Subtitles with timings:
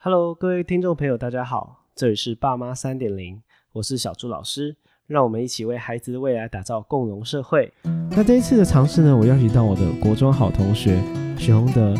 [0.00, 4.76] Hello，各位听众朋友，大家好，这里是爸妈三点零，我是小朱老师，
[5.08, 7.72] 让我们一起为孩子的未来打造共融社会。
[8.12, 11.02] 那这一次的尝试呢，我邀请到我的国中好同学
[11.36, 11.94] 许宏德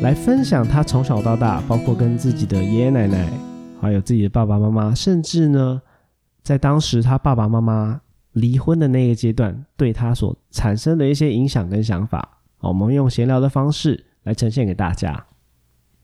[0.00, 3.30] 来分享他从小到大，包括跟自己的爷爷奶奶，
[3.82, 5.82] 还有自己的爸爸妈妈，甚至呢，
[6.42, 8.00] 在当时他爸爸妈妈
[8.32, 12.38] 离婚的那个阶段，对他所产生的一些影响跟想法。
[12.60, 15.26] 我们用闲聊的方式来呈现给大家。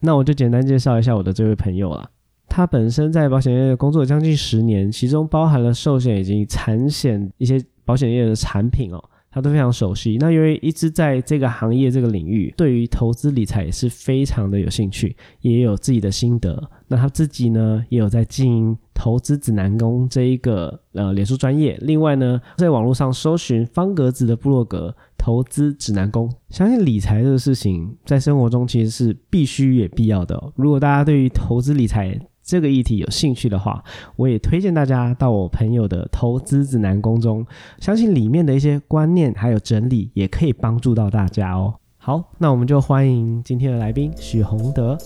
[0.01, 2.09] 那我就简单介绍一下我的这位朋友了。
[2.49, 9.01] 他本身在保险业工作将近十年，其中包含了寿险以及产险一些保险业的产品哦，
[9.31, 10.17] 他都非常熟悉。
[10.19, 16.61] 那由于一直在这个行业这个领域，对于投资理财也是非常的有兴趣，也有自己的心得。
[16.89, 21.77] 那他自己呢，也有在经营投资指南宫这一个呃脸书专业。
[21.79, 24.93] 另外呢，在网络上搜寻方格子的部落格。
[25.21, 30.51] 投资指南宫，相信理财这个事情在生活中其实是必须也必要的。
[30.55, 33.83] 如果大家对于投资理财这个议题有兴趣的话，
[34.15, 37.45] 我也推荐大家到我朋友的投资指南宫中，
[37.77, 41.75] 相信里面的一些观念还有整理也可以帮助到大家哦。
[41.99, 44.97] 好，那我们就欢迎今天的来宾许宏德。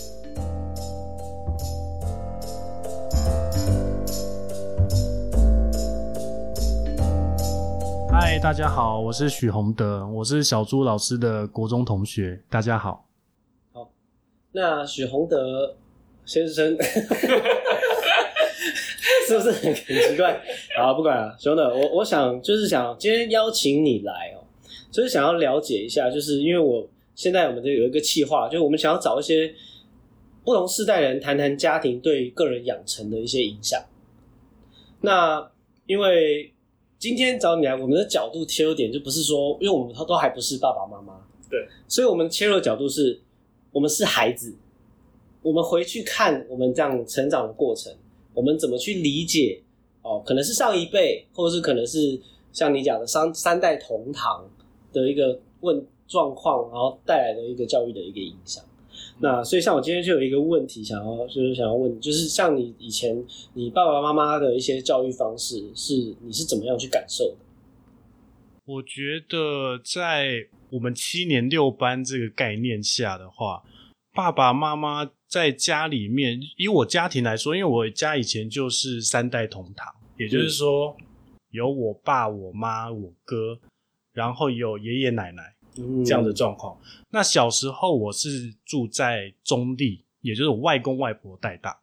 [8.46, 12.40] 大家好，我是许宏德，我是小朱老师的国中同学。
[12.48, 13.04] 大家好，
[13.74, 13.90] 好
[14.52, 15.76] 那许宏德
[16.28, 16.78] 先生
[19.28, 20.40] 是不是很奇怪？
[20.78, 24.46] 好，不管了，许宏德，我我想就是想今天邀请你来哦，
[24.92, 29.52] 就是想要了解一下，就是因为我现在我们这有一个计划，就是我们想要找一些
[30.44, 33.84] 不同世代人谈谈家庭对个人养成的一些影响。
[35.02, 35.50] 那
[35.88, 36.54] 因为
[36.98, 43.20] 今天找你来，我们的角度切入点就不是说，因为我们都还不是爸爸妈妈，对，所以我们切入的角度是，
[43.72, 44.56] 我们是孩子，
[45.42, 47.94] 我们回去看我们这样成长的过程，
[48.34, 49.62] 我们怎么去理解
[50.02, 52.20] 哦，可能是上一辈，或者是可能是
[52.52, 54.50] 像你讲的三三代同堂
[54.92, 58.64] 的一个问状况，然后带来的一个教育的一个影响。
[59.20, 67.38] 那所以像我今天就有一个问题想要，就是想要问，就是像你以前你爸爸妈妈的一些教育方式，是你是怎么样去感受的？
[68.66, 73.64] 我觉得在我们七年六班这个概念下的话，
[74.14, 80.98] 爸爸妈妈在家里面，以我家庭来说，因为我家以前就是三代同堂，也就是说
[81.52, 83.60] 有我爸、我妈、我哥，
[84.12, 85.55] 然后有爷爷奶奶。
[86.06, 86.80] 这样的状况。
[87.10, 91.80] 那小时候我是住在中立，也就是我外公外婆带大，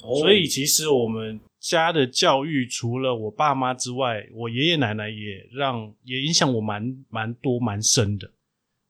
[0.00, 8.30] 所以其实我们家的教育除了我爸妈之外，我爷爷奶奶也让也影响我蛮蛮多蛮深的。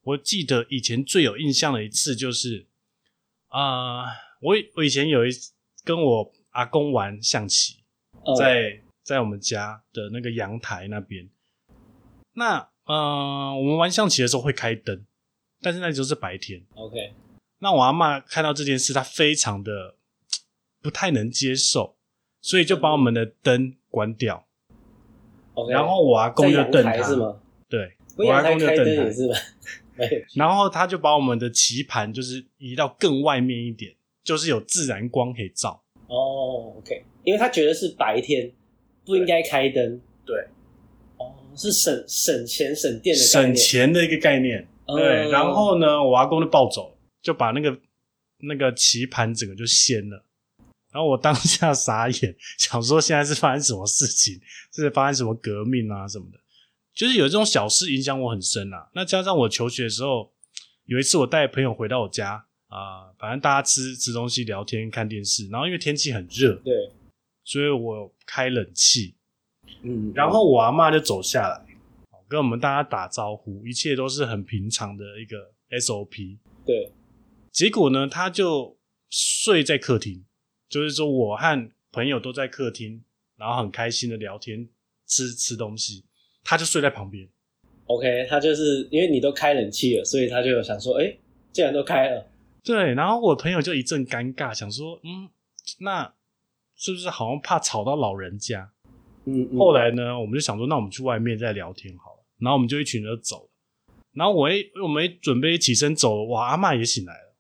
[0.02, 2.66] 我记得以前最有印象的一次就是，
[3.48, 4.04] 啊，
[4.40, 5.30] 我我以前有一
[5.84, 7.76] 跟我阿公玩象棋，
[8.38, 11.28] 在在我们家的那个阳台那边，
[12.34, 12.68] 那。
[12.86, 15.04] 嗯，我们玩象棋的时候会开灯，
[15.60, 16.62] 但是那时候是白天。
[16.74, 17.12] OK，
[17.58, 19.96] 那我阿妈看到这件事，她非常的
[20.80, 21.96] 不太能接受，
[22.40, 24.46] 所以就把我们的灯关掉。
[25.54, 27.40] OK，然后我阿公就瞪他，是吗？
[27.68, 29.34] 对，我阿公就瞪他，是吧？
[30.34, 35.82] 然后他就把我们的棋盘就是移到更外面一点，就是有自然光可以照。
[36.06, 38.52] 哦，OK，因为他觉得是白天
[39.04, 40.00] 不应该开灯。
[40.24, 40.46] 对。
[41.56, 45.30] 是省省钱省电的省钱的一个概念，对。
[45.30, 47.78] 然后呢，我阿公就暴走，就把那个
[48.40, 50.24] 那个棋盘整个就掀了。
[50.92, 54.40] 然后我当下傻眼，想说现在是发生什么事情？
[54.72, 56.38] 是发生什么革命啊什么的？
[56.94, 58.88] 就是有这种小事影响我很深啊。
[58.94, 60.32] 那加上我求学的时候，
[60.84, 65.48] 有一次我带朋友回到我家啊，反正大家吃吃东西、聊天、看电视。
[65.48, 66.72] 然后因为天气很热，对，
[67.44, 69.15] 所以我开冷气。
[69.88, 71.64] 嗯，然后我阿妈就走下来，
[72.26, 76.38] 跟我们大家打招呼，一切都是很平常的一个 SOP。
[76.64, 76.90] 对，
[77.52, 78.76] 结果呢，他就
[79.08, 80.24] 睡在客厅，
[80.68, 83.04] 就是说我和朋友都在客厅，
[83.36, 84.68] 然后很开心的聊天、
[85.06, 86.04] 吃吃东西，
[86.42, 87.28] 他就睡在旁边。
[87.86, 91.16] OK，他就是因为你都开冷气了，所以他就想说，哎，
[91.52, 92.26] 既然都开了，
[92.64, 92.94] 对。
[92.94, 95.28] 然后我朋友就一阵尴尬，想说，嗯，
[95.78, 96.12] 那
[96.74, 98.72] 是不是好像怕吵到老人家？
[99.26, 102.24] 嗯，后来呢，我们就想说，那我们去外面再聊天好了。
[102.38, 103.50] 然后我们就一群人走了。
[104.12, 107.36] 然后我一我们准备起身走，哇，阿妈也醒来了。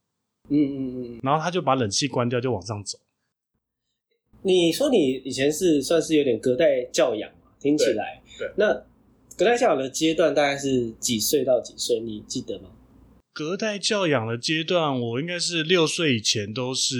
[0.50, 1.20] 嗯嗯嗯。
[1.22, 2.98] 然后他就把冷气关掉，就往上走。
[4.42, 7.52] 你说你以前是算是有点隔代教养嘛？
[7.58, 8.22] 听起来。
[8.38, 8.50] 对。
[8.56, 8.74] 那
[9.36, 12.00] 隔代教养的阶段大概是几岁到几岁？
[12.00, 12.70] 你记得吗？
[13.32, 16.96] 隔代教养的阶段，我应该是六岁以前都是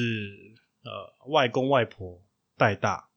[0.84, 2.22] 呃外公外婆
[2.58, 3.08] 带大，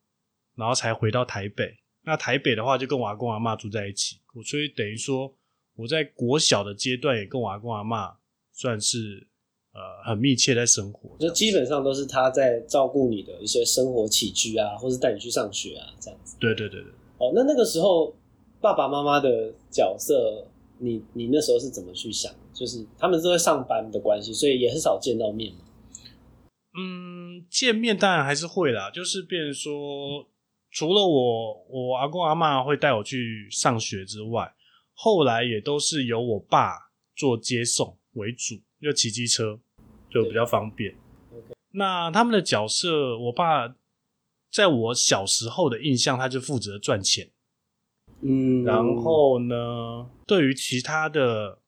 [0.60, 1.74] 然后才回到台北。
[2.04, 5.34] 那台北的话，就跟我阿公阿妈住在一起，我所以等于说
[5.76, 8.18] 我在国小的阶段也跟我阿公阿妈
[8.52, 9.28] 算是
[9.74, 11.16] 呃很密切在生活。
[11.20, 16.36] 就基本上都是他在照顾你的一些生活起居啊，或是带你去上学啊，这样子。
[16.40, 16.92] 对对对对。
[17.18, 18.16] 哦，那那个时候
[18.60, 20.48] 爸爸妈妈的角色，
[20.80, 22.34] 你你那时候是怎么去想？
[22.54, 25.60] 就是他们是在上班的关系，所以也很少见到面嘛。
[26.78, 30.28] 嗯，见面当然还是会啦，就是变成说，
[30.72, 34.54] 除了我我阿公阿妈会带我去上学之外，
[34.94, 39.60] 后来也都是由我爸做接送为主，就骑机车
[40.10, 40.96] 就比较方便。
[41.72, 43.76] 那他们的角色，我爸
[44.52, 47.30] 在我小时候的印象，他就负责赚钱。
[48.22, 51.60] 嗯，然后呢，对于其他的。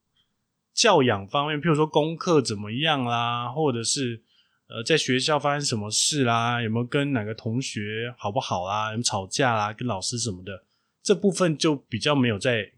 [0.74, 4.24] 教养方面，譬如说功课怎么样啦，或者是
[4.74, 10.64] 呃，在学校发生什么事啦，有没有跟哪个同学好不好啦，有没有吵架啦，跟老师什么的，
[11.04, 12.72] 这部分就比较没有在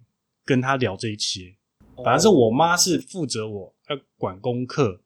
[0.43, 1.55] 跟他聊这一些。
[2.03, 5.01] 反正是我妈是负责我要管功课，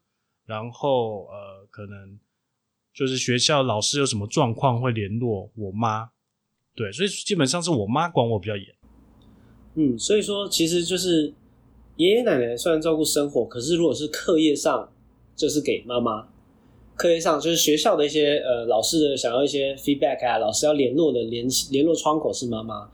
[0.46, 2.18] 然后呃，可能
[2.94, 6.12] 就是学校老师有什么状况会联络我妈，
[6.74, 8.66] 对，所以基本上是我妈管我比较严。
[9.76, 11.34] 嗯，所以说其实就是。
[11.98, 14.94] 爷爷奶奶虽然照顾生活，可是如果是课业上，
[15.36, 16.30] 就是给妈妈。
[16.98, 22.90] 课业上就是学校的一些呃老师的想要一些 feedback 啊，老师要联络的联联络窗口是妈妈。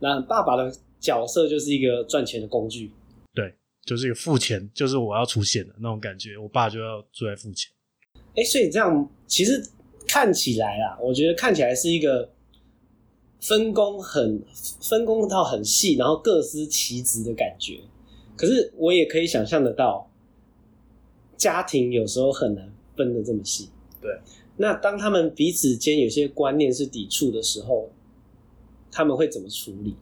[0.00, 2.90] 那爸爸的角色就是一个赚钱的工具。
[3.34, 3.54] 对，
[3.84, 6.36] 就是一个付钱，就是我要出现的那种感觉。
[6.38, 7.70] 我爸就要出来付钱。
[8.34, 9.62] 哎，所以这样其实
[10.08, 12.30] 看起来啊，我觉得看起来是一个
[13.38, 14.42] 分工很
[14.80, 17.80] 分工到很细，然后各司其职的感觉。
[18.34, 20.10] 可是我也可以想象得到，
[21.36, 22.71] 家庭有时候很难
[23.04, 23.70] 分的这么细。
[24.00, 24.10] 对，
[24.56, 27.92] 那当他们彼此间有些观念是抵触的时候，
[28.90, 29.96] 他们会怎么处理？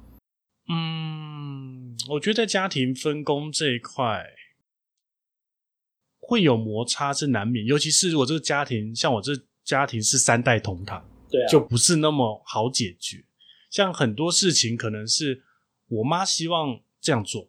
[0.69, 4.25] 嗯，我觉得在家庭分工这一块
[6.19, 9.33] 会有摩擦是难免，尤其是如果这个家庭像我这
[9.65, 13.25] 家庭是三代同堂，对，就不是那么好解决。
[13.71, 15.43] 像很多事情，可能是
[15.89, 17.49] 我妈希望这样做。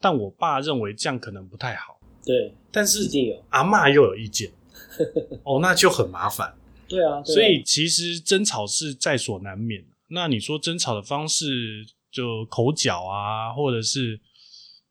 [0.00, 4.52] 但我爸认为这样可能不太好，对，但是一定有阿妈又有意见，
[5.44, 6.56] 哦，那就很麻烦。
[6.86, 9.84] 对啊，所以其实争吵是在所难免。
[10.08, 14.20] 那你说争吵的方式就口角啊，或者是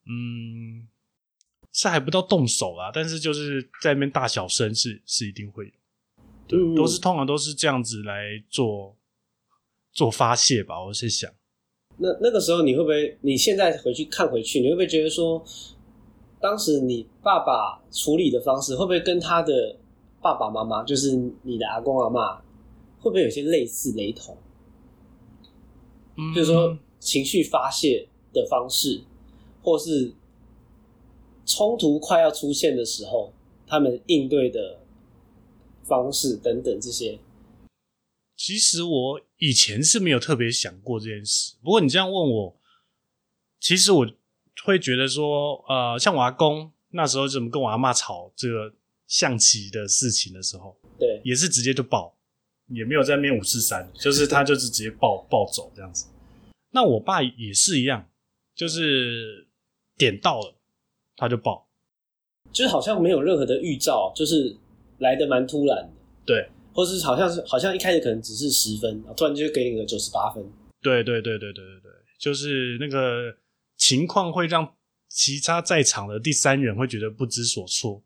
[0.06, 0.88] 嗯，
[1.72, 5.72] 是还不到动手啊，但是就是在那边大小声是是一定会有，
[6.48, 8.98] 对，都是通常都是这样子来做
[9.94, 11.32] 做发泄吧，我是想。
[11.98, 13.18] 那那个时候你会不会？
[13.22, 15.46] 你现在回去看回去，你会不会觉得说，
[16.44, 19.78] 当时你爸爸处理的方式，会不会跟他的
[20.22, 22.36] 爸爸妈妈，就是你的阿公阿妈，
[23.00, 24.38] 会不会有些类似雷同？
[26.36, 29.06] 就是说情绪发泄的方式，
[29.62, 30.14] 或是
[31.46, 33.32] 冲突快要出现的时候，
[33.66, 34.82] 他们应对的
[35.84, 37.20] 方式等等这些。
[38.36, 42.58] 其实我以前是没有特别想过这件事，不过你这样问我，
[43.62, 44.08] 其实我
[44.64, 48.74] 会觉得说，呃，像我阿公那时候怎么跟我阿妈吵这个
[49.08, 52.16] 象棋的事情的时候，对，也是直接就爆，
[52.68, 56.08] 也没有在面五四三，就是他就是直接爆爆走这样子。
[56.72, 58.10] 那我爸也是一样，
[58.56, 59.48] 就是
[59.98, 60.56] 点到了
[61.16, 61.68] 他就爆，
[62.52, 64.56] 就是好像没有任何的预兆，就是
[65.00, 65.90] 来的蛮突然的，
[66.26, 66.50] 对。
[66.76, 70.44] 或是好像是好像一开始可能只是十分，突然就给你个九十八分。
[70.82, 73.32] 对对对对对对对，就是那个
[73.78, 74.76] 情况会让
[75.08, 78.02] 其他在场的第三人会觉得不知所措，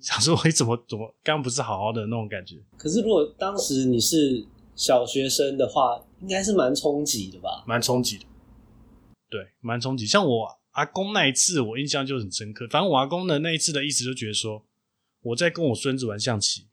[0.00, 2.56] 想说你怎么怎么刚刚不是好好的那种感觉。
[2.76, 7.64] 可是如果当时你是小学生的话，应该是蛮冲击的吧？
[7.66, 8.24] 蛮冲击的，
[9.28, 10.06] 对，蛮冲击。
[10.06, 12.66] 像我阿公那一次，我印象就很深刻。
[12.68, 14.64] 反正我阿公的那一次的意思就觉得说，
[15.20, 16.68] 我在跟我孙子玩象棋。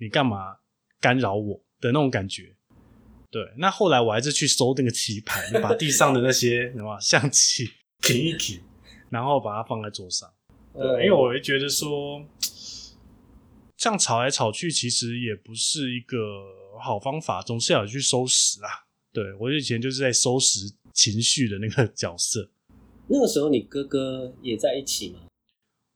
[0.00, 0.58] 你干嘛
[1.00, 2.57] 干扰我的那种感觉？
[3.30, 7.68] 对，那后来我还是去收那个棋盘，把地上的那些 什么象棋
[8.00, 8.60] 停一停，
[9.10, 10.32] 然后把它放在桌上。
[10.72, 12.24] 对，因为我会觉得说，
[13.76, 16.16] 这样吵来吵去，其实也不是一个
[16.80, 18.86] 好方法，总是要去收拾啊。
[19.12, 22.50] 对我以前就是在收拾情绪的那个角色。
[23.08, 25.20] 那个时候你哥哥也在一起吗？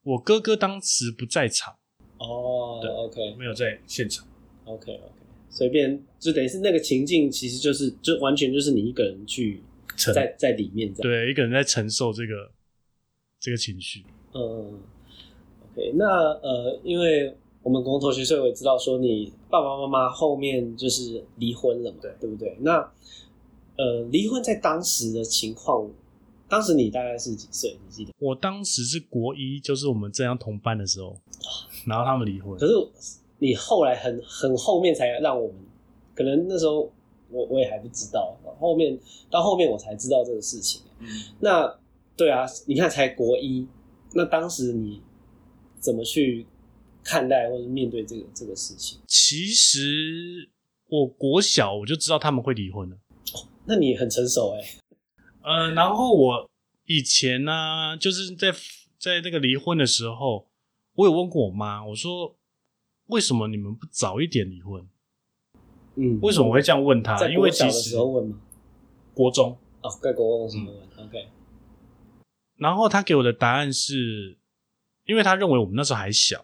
[0.03, 1.75] 我哥哥当时不在场。
[2.17, 4.27] 哦，对，OK，没有在现场
[4.65, 5.11] ，OK，OK，
[5.55, 9.61] 随便就等于是那个情境，其实就是就完全就是你一个人去
[9.95, 12.49] 在在里面，对，一个人在承受这个
[13.39, 14.03] 这个情绪。
[14.33, 14.79] 嗯
[15.71, 16.05] ，OK，那
[16.41, 22.57] 呃，因为我们共同同学，所以我也知道说你爸爸妈妈后面就是离婚了嘛，对对不对？
[22.61, 22.91] 那
[23.77, 25.87] 呃，离婚在当时的情况，
[26.49, 27.77] 当时你大概是几岁？
[27.85, 28.11] 你记得？
[28.17, 31.15] 我当时是国一，就是我们这样同班的时候，
[31.85, 32.65] 然后他们离婚可。
[32.65, 32.73] 是
[33.43, 35.57] 你后来很很后面才让我们，
[36.15, 36.89] 可能那时候
[37.29, 38.97] 我我也还不知道，后面
[39.29, 40.81] 到后面我才知道这个事情。
[40.99, 41.07] 嗯
[41.41, 41.79] 那
[42.15, 43.67] 对啊，你看才国一，
[44.13, 45.01] 那当时你
[45.79, 46.45] 怎么去
[47.03, 48.99] 看待或者面对这个这个事情？
[49.07, 50.49] 其实
[50.87, 52.97] 我国小我就知道他们会离婚了。
[53.65, 54.59] 那你很成熟哎、
[55.43, 56.49] 呃，然后我
[56.85, 58.53] 以前呢、就是在
[58.97, 60.47] 在那个离婚的时候，
[60.95, 62.35] 我有问过我妈，我说
[63.13, 64.89] 为什么你们不早一点离婚？
[65.95, 67.15] 嗯，为什么我会这样问他？
[67.15, 68.41] 在因为国小的其实时候问吗？
[69.13, 71.27] 国中，哦，在国中的时候问、o k
[72.55, 74.39] 然后他给我的答案是，
[75.05, 76.43] 因为他认为我们那时候还小，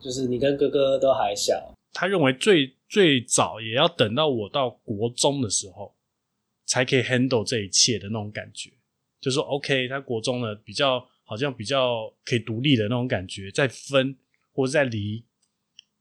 [0.00, 5.94] 就是你跟哥哥都还小，他认为最最早也要等到我到国中的时候，
[6.64, 8.70] 才可以 handle 这一切的那种感觉。
[9.20, 14.16] 就说 OK，他国中呢比较好像比较可以独立的那种感觉，再分
[14.52, 15.24] 或者再离，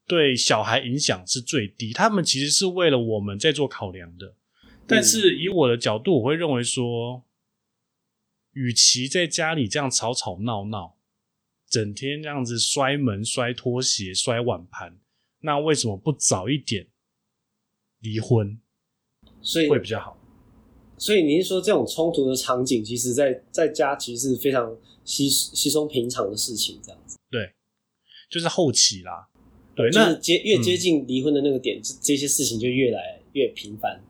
[0.08, 1.94] 对小孩影响是最低。
[1.94, 4.36] 他们其实是为了我们在做考量的，
[4.86, 7.24] 但是以我的角度，我会认为说，
[8.54, 10.98] 与其在家里这样吵吵闹闹，
[11.70, 15.00] 整天这样子摔门、摔拖鞋、摔碗盘，
[15.40, 16.88] 那为什么不早一点
[18.00, 18.60] 离婚
[19.42, 20.18] 所以会比较好？
[20.98, 27.18] 所以你是说这种冲突的场景，其实在在家其实是非常稀稀松平常的事情，这样子。
[27.30, 27.54] 对，
[28.30, 29.30] 就是后期啦。
[29.76, 34.04] 对，就那是接越嗯接近离婚的那个点，这、这些事情就越来越频繁。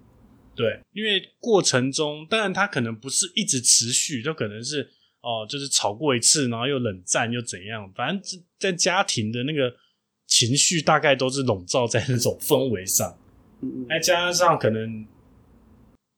[0.56, 4.89] 对，因为过程中，当然他可能不是一直持续，就可能是
[5.22, 9.72] 哦、就是吵过一次，然后又冷战又怎样，反正这在家庭的那个
[10.25, 13.18] 情绪大概都是笼罩在那种氛围上，
[13.62, 15.06] 嗯再加上可能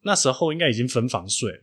[0.03, 1.59] 那时候应该已经分房睡了，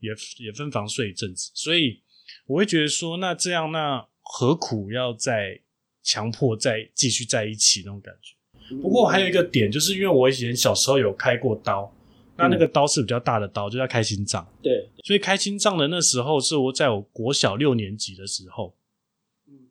[0.00, 0.10] 也
[0.44, 2.02] 也分房睡一阵子，所以
[2.46, 5.60] 我会觉得说，那这样那何苦要再
[6.02, 8.34] 强迫再继续在一起那种感觉。
[8.72, 11.92] 嗯不过还有一个点，就是因为我以前小时候有开过刀，
[12.36, 14.48] 那那个刀是比较大的刀，就叫开心脏。
[14.62, 18.76] 对，所以开心脏的那时候是我在我国小六年级的时候，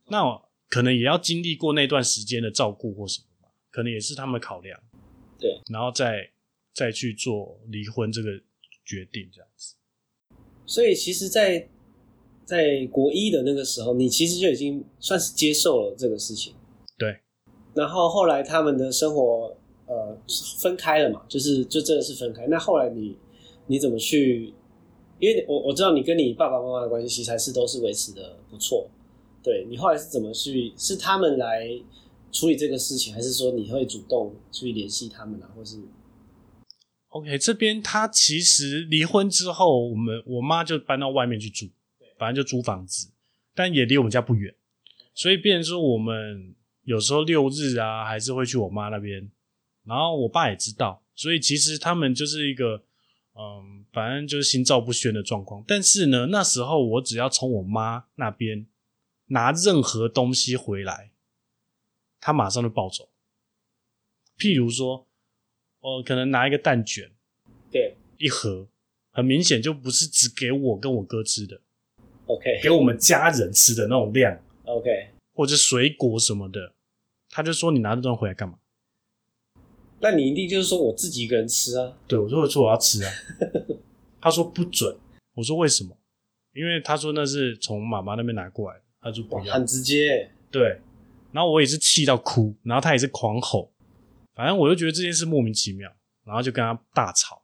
[0.08, 4.78] 那我可能也要经历过那段时间的照顾或什么吧，可能也是他们考量，
[5.40, 6.30] 对，然后再
[6.74, 8.32] 再去做离婚这个
[8.84, 9.76] 决定，这样子。
[10.66, 11.70] 所以其实在，
[12.50, 16.56] 在国一的那个时候，你其实就已经算是接受了这个事情。
[16.98, 17.16] 对。
[17.76, 20.18] 然后后来他们的生活呃
[20.60, 22.48] 分开了嘛，就是就真的是分开。
[22.48, 23.16] 那后来你
[23.68, 24.52] 你怎么去？
[25.20, 28.90] 因为我我知道你跟你爸爸妈妈的关系其实还是都是维持的不错。
[29.44, 30.74] 对你后来是怎么去？
[30.76, 31.70] 是他们来
[32.32, 35.78] 处理这个事情，还是说你会主动去联系他们啊，或是
[37.10, 41.68] OK，这边他其实离婚之后，我们我妈就搬到外面去住，
[42.20, 43.10] 反正就租房子，
[43.56, 44.54] 但也离我们家不远，
[45.16, 49.32] 所以变成说我们有时候六日啊，还是会去我妈那边，
[49.86, 52.84] 然后我爸也知道，所以其实他们就是一个
[53.34, 55.64] 嗯，反正就是心照不宣的状况。
[55.66, 58.68] 但是呢，那时候我只要从我妈那边
[59.28, 61.12] 拿任何东西回来，
[62.20, 63.10] 他马上就抱走。
[64.38, 65.08] 譬如说，
[65.80, 67.12] 我可能拿一个蛋卷
[67.72, 68.68] 对一盒，
[69.12, 71.62] 很明显就不是只给我跟我哥吃的，
[72.30, 75.10] OK 给我们家人吃的那种量，OK。
[75.34, 76.74] 或者水果什么的，
[77.30, 78.60] 他就说你拿这东西回来干嘛？
[80.00, 81.98] 那你一定就是说我自己一个人吃啊？
[82.08, 83.12] 对我说我说我要吃啊，
[84.22, 84.96] 他说不准，
[85.34, 85.98] 我说为什么？
[86.54, 89.66] 因为他说那是从妈妈那边拿过来的，他说不很。
[89.66, 90.30] 直接。
[90.52, 90.80] 对，
[91.32, 93.72] 然后我也是气到哭，然后他也是狂吼，
[94.36, 95.92] 反正我就觉得这件事莫名其妙，
[96.26, 97.42] 然后就跟他大吵。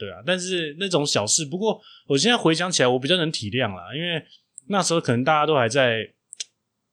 [0.00, 4.24] 对啊，但是那种小事，不过我现在回想起来，我比较能体谅啦，因为
[4.68, 6.14] 那时候可能大家都还在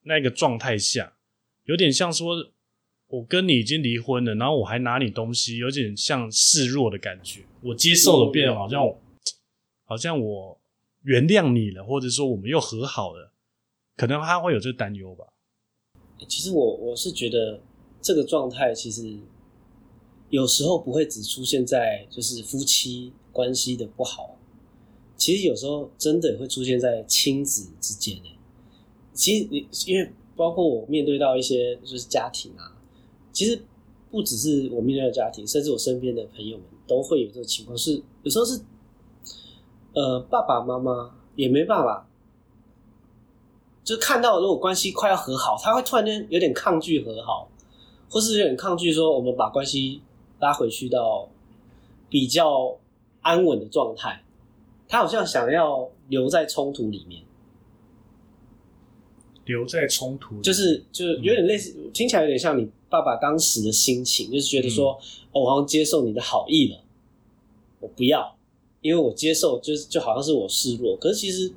[0.03, 1.13] 那个状态下，
[1.63, 2.35] 有点像说
[3.07, 7.45] 我跟你已经离婚了，然后我还拿你东西，有点像示弱的感觉。
[7.61, 8.81] 我接受了，变得好像
[9.85, 10.59] 好像我
[11.03, 13.31] 原谅你了，或者说我们又和好了，
[13.95, 15.25] 可能他会有这担忧吧。
[16.27, 17.61] 其实我我是觉得
[18.01, 19.17] 这个状态其实
[20.29, 24.35] 有时候不会只出现在就是夫妻关系的不好，
[25.15, 28.37] 其实有时候真的会出现在亲子之间诶。
[29.13, 32.75] 其实你因为包括我面对到一些就是家庭啊，
[33.31, 33.61] 其实
[34.11, 38.61] 不只是我面对的家庭，甚至我身边的朋友们都会有这个情况，是有时候是
[39.93, 42.07] 呃爸爸妈妈也没办法
[43.83, 47.49] 就看到如果关系快要和好，他会突然间有点抗拒和好，
[48.09, 50.01] 或是有点抗拒说我们把关系
[50.39, 51.29] 拉回去到
[52.09, 52.77] 比较
[53.21, 54.23] 安稳的状态。
[54.87, 57.21] 他好像想要留在冲突里面，
[59.43, 64.93] 留在冲突里，就是就是有点类似，听起来有点像你爸爸当时的心情，就是觉得说，
[65.33, 66.79] 哦，我好像接受你的好意了，
[67.81, 68.37] 我不要，
[68.81, 70.95] 因为我接受就是就好像是我示弱。
[70.95, 71.51] 可是其实，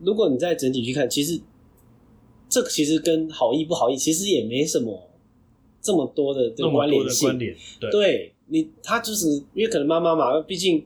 [0.00, 1.40] 如果你再整体去看，其实
[2.48, 5.05] 这其实跟好意不好意其实也没什么
[5.86, 7.28] 这么多的这个关联性。
[7.28, 10.84] 关联，对，对你他就是因为可能妈妈嘛，毕竟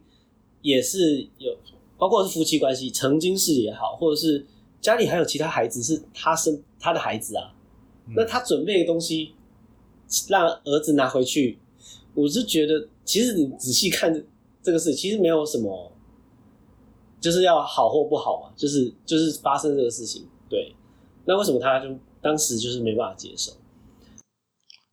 [0.60, 1.56] 也是有，
[1.96, 4.44] 包括是夫妻关系，曾经是也好，或者是
[4.82, 7.54] 家里还有其他孩子是他生他的孩子啊，
[8.14, 9.32] 那他准备的东西
[10.28, 11.58] 让儿子拿回去，
[12.14, 14.22] 我是觉得其实你仔细看这
[14.62, 15.90] 这个事，其实没有什么，
[17.20, 20.74] 就是要好或不好嘛，就是就是发生这个事情，对，
[21.24, 21.88] 那为什么他就
[22.20, 23.52] 当时就是没办法接受？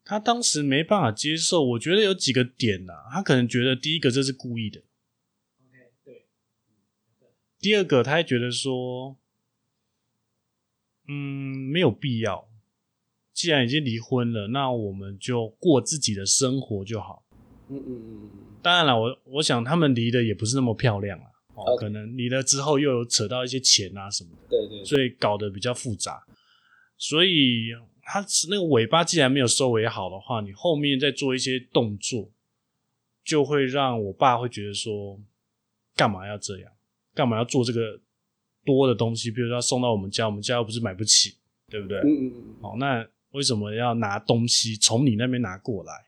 [0.10, 4.80] 他当时没办法接受，我觉得有几个点呐、他可能觉得第一个这是故意的
[5.60, 6.26] ，OK，对，
[7.60, 9.18] 第二个他还觉得说，
[11.10, 11.14] 嗯，
[11.70, 12.48] 没有必要，
[13.34, 17.26] 既然已经离婚了，那我们就过自己的生活就好。
[17.70, 18.30] 嗯嗯嗯嗯
[18.62, 26.26] 当然了，我我想他们离的也不是那么漂亮啊，哦可能离了之后又有扯到一些钱啊什么的，对对，所以搞得比较复杂。
[26.98, 27.74] 所以
[28.10, 32.32] 他那个尾巴既然没有收尾好的话，你后面再做一些动作，
[33.24, 35.20] 就会让我爸会觉得说，
[35.94, 36.72] 干嘛要这样？
[37.14, 38.00] 干嘛要做这个
[38.64, 39.30] 多的东西？
[39.30, 41.36] 比如说要送到我们家，我们家又不是买不起，
[41.68, 42.00] 对不对？
[42.00, 46.08] 嗯嗯嗯，好，那为什么要拿东西从你那边拿过来？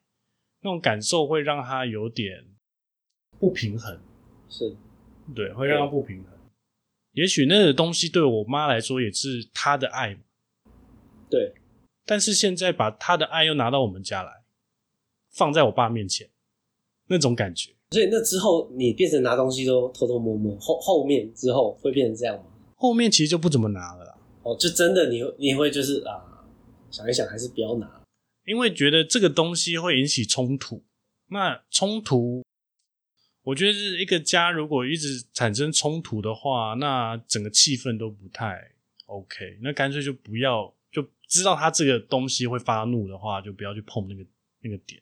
[0.62, 2.46] 那种感受会让他有点
[3.39, 4.00] 不平衡，
[4.48, 4.75] 是，
[5.36, 6.34] 对，会让他不平衡。
[7.13, 10.22] 也许那个东西对我妈来说也是她的爱嘛，
[11.29, 11.53] 对，
[12.10, 14.42] 但是现在把他的爱又拿到我们家来，
[15.30, 16.28] 放在我爸面前，
[17.06, 22.45] 那种感觉，所以那之后你变成拿东西都偷偷摸摸，后后面之后会变成这样吗？
[22.76, 26.48] 后面其实就不怎么拿了啦，哦，就真的你你会就是啊，
[26.89, 28.02] 想一想还是不要拿。
[28.48, 30.84] 因为觉得这个东西会引起冲突。
[31.28, 32.43] 那冲突，
[33.43, 38.72] 我觉得是一个家如果一直产生冲突的话，那整个气氛都不太
[39.06, 39.60] OK。
[39.62, 40.74] 那干脆就不要，就
[41.30, 44.26] 知道他这个东西会发怒的话，就不要去碰那个
[44.63, 45.02] 那个点。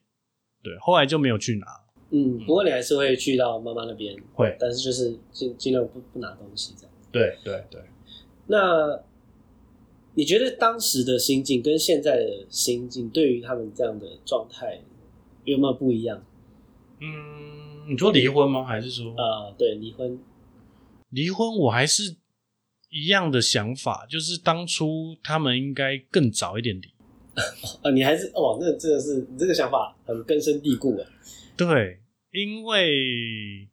[0.62, 1.66] 对，后来就没有去拿。
[2.10, 6.94] 嗯，不过你还是会去到妈妈那边，会但是就是尽尽量不不拿东西这样。
[7.12, 7.82] 对对对，
[8.48, 9.02] 那
[10.14, 14.82] 你觉得当时的心境跟现在的心境，对于他们这样的状态
[15.46, 16.24] 有没有不一样？
[17.00, 18.64] 嗯，你说离婚吗？
[18.64, 20.20] 还是说啊、对，离婚，
[21.10, 21.58] 离婚？
[21.58, 22.16] 我还是
[22.90, 26.94] 一样的想法，就是当初他们应该更早一点离。
[27.84, 31.08] 啊， 你还是哦，那真的是你这个想法很根深蒂固啊。
[31.56, 33.68] 对，因为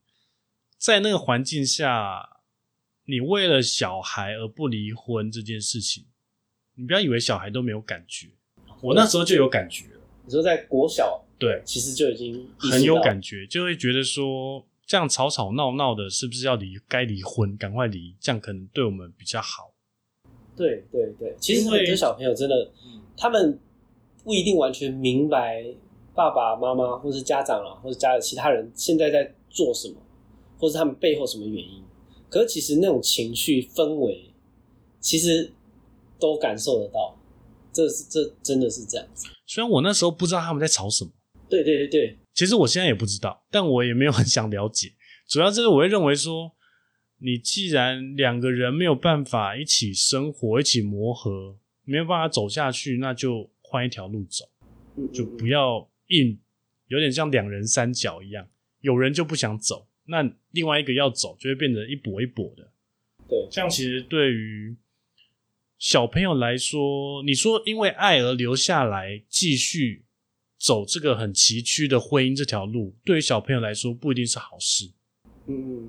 [0.78, 2.28] 在那个环境下，
[3.06, 6.04] 你为了小孩而不离婚这件事情，
[6.76, 8.28] 你不要以为小孩都没有感觉，
[8.82, 16.74] 我那时候就有感觉了，你说在国小对，其实就已经很有感觉，就会觉得说这样吵吵闹闹的，是不是要离？
[16.88, 19.74] 该离婚，赶快离，这样可能对我们比较好。
[20.56, 22.70] 对对对，其实很多小朋友真的，
[23.16, 23.58] 他们
[24.22, 25.64] 不一定完全明白
[26.14, 29.96] 爸爸妈妈或是家长啊，或者家的其他人现在在做什么，
[30.58, 31.82] 或是他们背后什么原因。
[32.28, 34.32] 可是其实那种情绪氛围，
[35.00, 35.52] 其实
[36.18, 37.16] 都感受得到，
[37.72, 39.26] 这是这真的是这样子。
[39.46, 41.10] 虽然我那时候不知道他们在吵什么，
[41.48, 44.92] 对对对对，其实我现在也不知道，但我也没有很想了解。
[45.26, 46.52] 主要就是我会认为说，
[47.18, 54.44] 你既然两个人没有办法一起生活、一起磨合，没有办法走下去，那就换一条路走，
[54.96, 56.38] 嗯，就嗯不要硬，
[56.88, 58.46] 有点像两人三角一样，
[58.80, 62.70] 有人就不想走，那另外一个要走，就会变成一跛一跛的。
[63.26, 64.76] 对这样其实对于
[65.78, 70.03] 小朋友来说，你说因为爱而留下来继续
[70.64, 74.90] 走这个很崎岖的婚姻这条路，对于小朋友来说不一定是好事。
[75.46, 75.88] 嗯嗯。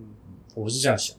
[0.53, 1.15] 我是这样想。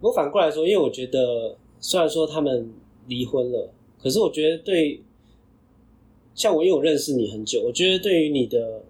[0.00, 2.72] 我反过来说，因为我觉得，虽然说他们
[3.08, 5.02] 离婚了，可是我觉得对，
[6.32, 8.84] 像我因为我认识你很久，我觉得对于你的，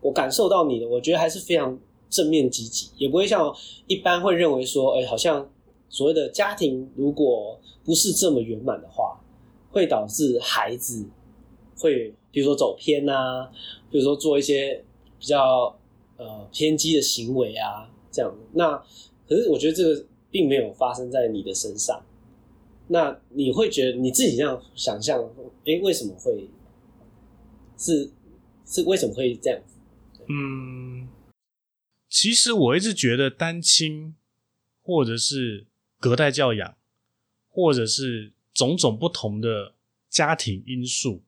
[0.00, 1.76] 我感受到你的，我觉得还是非常
[2.08, 3.52] 正面积极，也不会像
[3.88, 5.50] 一般会认为说，哎、好像
[5.88, 9.20] 所谓的家庭如果不是这么圆满的话，
[9.72, 11.04] 会导致孩子
[11.78, 13.50] 会，比如说走偏啊，
[13.90, 14.84] 比如说做一些
[15.18, 15.78] 比较
[16.16, 18.34] 呃偏激的行为啊，这样。
[18.52, 18.76] 那
[19.26, 22.04] 可是我觉得这个并没有发生在你的身上，
[22.88, 25.22] 那你会觉得你自己这样想象，
[25.64, 26.48] 哎，为什么会
[27.76, 28.10] 是
[28.66, 29.76] 是为什么会这样子？
[30.28, 31.08] 嗯，
[32.08, 34.14] 其实我一直觉得单亲，
[34.82, 35.66] 或者是
[35.98, 36.76] 隔代教养，
[37.48, 39.74] 或者是种种不同的
[40.10, 41.22] 家庭因素，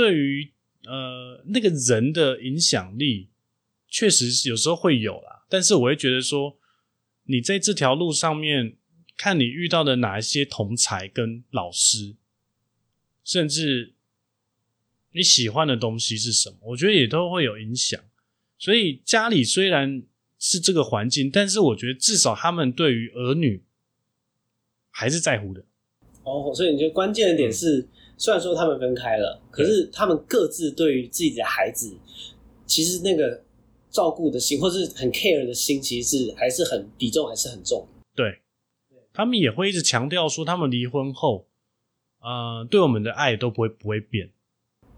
[0.00, 0.50] 对于
[0.86, 3.28] 呃那个人的影响力，
[3.86, 5.44] 确实有时候会有啦。
[5.50, 6.56] 但是我会觉得说，
[7.24, 8.78] 你在这条路上面，
[9.18, 12.16] 看你遇到的哪一些同才跟老师，
[13.22, 13.92] 甚至
[15.12, 18.02] 你喜欢的东西是什么，我觉得也都会有影响。
[18.58, 20.02] 所以家里虽然
[20.38, 23.62] 是这个环境，但是我觉得至少他们对于儿女
[24.88, 25.62] 还是在乎的。
[26.24, 27.86] 哦，所以你觉得关键的点是，
[28.20, 31.96] 虽然说他们分开了，可是他们各自对于自己的孩子，
[32.66, 33.42] 其实那个
[33.90, 37.88] 照顾的心，或是很 care 的心，其实是还是很比重还是很重。
[38.14, 38.40] 对，
[39.14, 41.46] 他们也会一直强调说，他们离婚后，
[42.20, 44.30] 呃，对我们的爱都不会不会变。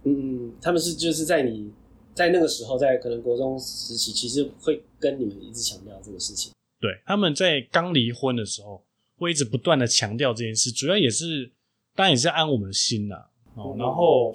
[0.02, 1.70] 嗯嗯，他们是就是在你。
[2.14, 6.52] 在那个时候，在可能国中时期，其实会跟你们一直强调这个事情。
[6.78, 8.84] 对，他们在刚离婚的时候，
[9.16, 11.50] 会一直不断的强调这件事，主要也是，
[11.94, 13.26] 当然也是安我们的心呐。
[13.54, 14.32] 哦，然后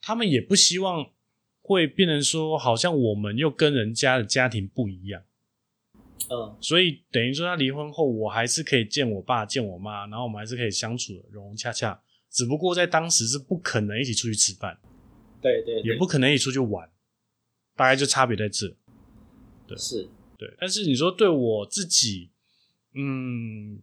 [0.00, 1.06] 他们也不希望
[1.62, 5.22] 会变成说，好像我们又跟人家的家庭不一样。
[6.30, 12.00] 嗯，所以等于说，他离婚后，我还是可以见我爸、见我妈，然后我们还是可以相处的融融洽洽。
[12.30, 14.78] 只不过在当时是不可能一起出去吃饭。
[15.40, 16.88] 对对，也不可能一起出去玩，
[17.74, 18.74] 大概就差别在这。
[19.66, 20.54] 对，是，对。
[20.58, 22.30] 但是你说对我自己，
[22.94, 23.80] 嗯，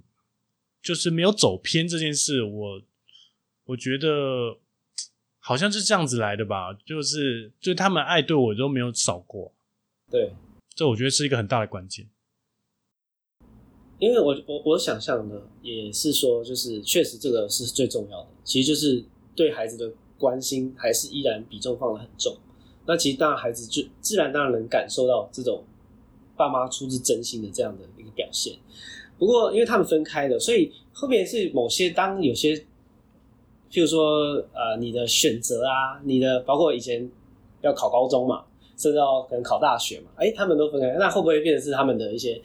[0.89, 2.82] 就是没有走偏这件事，我
[3.65, 4.58] 我觉得
[5.38, 6.73] 好像是这样子来的吧。
[6.84, 9.54] 就是，就他们爱对我都没有少过。
[10.10, 10.34] 对，
[10.73, 12.08] 这我觉得是一个很大的关键。
[13.99, 19.93] 因为我我我想象的也是说，就是确实这个是最重要的，其实就是对孩子的。
[20.19, 22.36] 关心还是依然比重放得很重，
[22.86, 25.63] 那其实当然孩子就自然当然能感受到这种
[26.36, 28.60] 爸妈出自真心的这样的一个表现。
[29.19, 32.55] 不过因为他们分开的，所以后面是某些当有些，
[33.69, 37.08] 譬如说呃你的选择啊，你的包括以前
[37.62, 42.41] 要考高中嘛，甚至要可能考大学嘛，哎他们都分开，那会不会变成是他们的一些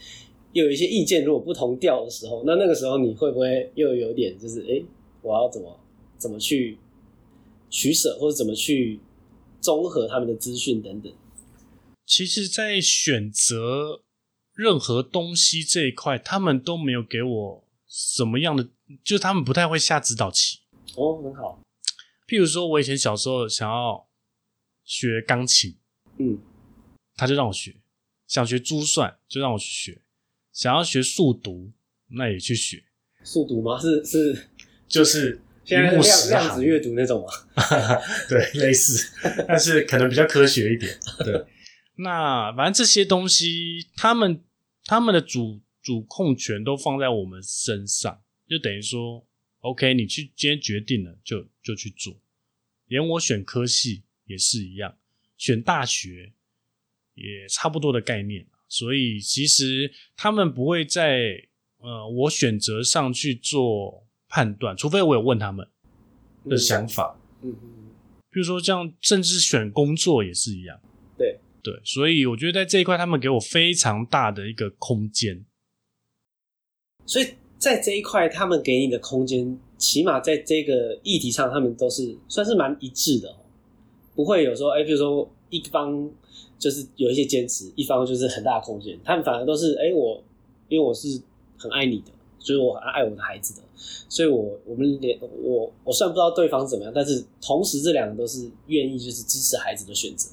[0.52, 4.82] 又有一些意见如果不同调的时候，那那个时候你会不会又有点就是哎
[5.22, 5.80] 我要怎么
[6.18, 6.76] 怎么去？
[7.70, 9.00] 取舍或者怎么去
[9.60, 11.12] 综合他们的资讯等等。
[12.06, 14.02] 其实，在选择
[14.54, 18.68] 任何东西这一块，他们都没有给我什么样的，
[19.02, 20.60] 就他们不太会下指导棋。
[20.96, 21.60] 哦，很好。
[22.26, 24.08] 譬如说，我以前小时候想要
[24.84, 25.76] 学钢琴，
[26.18, 26.38] 嗯，
[27.16, 27.72] 他就让我学；
[28.26, 30.00] 想学珠算，就让我去学；
[30.52, 31.72] 想要学速读，
[32.08, 32.84] 那也去学。
[33.22, 33.80] 速读吗？
[33.80, 34.48] 是是，
[34.88, 35.40] 就是。
[35.66, 37.28] 现在量量子阅读那种吗？
[38.28, 39.10] 对，类似，
[39.48, 40.94] 但是可能比较科学一点。
[41.20, 41.42] 对，
[41.96, 44.42] 那反正这些东西，他们
[44.84, 49.26] 他们的主主控权都放在我们身上，就等于说
[49.60, 52.16] ，OK，你去今天决定了，就就去做。
[52.86, 54.96] 连我选科系也是一样，
[55.36, 56.32] 选大学
[57.14, 58.46] 也差不多的概念。
[58.68, 64.02] 所以其实他们不会在呃我选择上去做。
[64.26, 65.64] 判断，除非我有问他们
[66.48, 67.94] 的想法，嗯嗯，
[68.30, 70.80] 比如说这样，甚至选工作也是一样，
[71.64, 75.44] 对，所以我觉得在这一块，他们给我非常大的一个空间。
[77.06, 77.26] 所以
[77.58, 83.34] 在这一块，他们给你的空间，起码在这个议题上，他们都是算是蛮一致的，
[84.14, 86.08] 不会有说，哎，比如说一方
[86.58, 90.22] 就是有一些坚持，一方就是很大空间，他们反而都是，哎，我
[90.68, 91.20] 因为我是
[91.56, 92.12] 很爱你的。
[92.36, 93.62] 所以我很爱我的孩子的，
[94.06, 100.28] 所以我我们连我我虽然不知道对方怎么样，但是同时这两个都是愿意就是支持孩子的选择，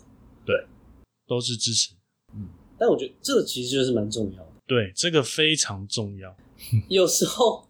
[1.31, 1.93] 都是支持，
[2.35, 6.35] 嗯，但我觉得这个其实就是蛮重要的，对，这个非常重要。
[6.89, 7.65] 有时候，